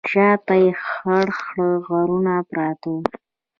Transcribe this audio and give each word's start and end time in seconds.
شا 0.09 0.27
ته 0.45 0.53
یې 0.63 0.71
خړ 0.87 1.27
خړ 1.41 1.57
غرونه 1.85 2.33
پراته 2.49 2.87
وو. 2.93 3.01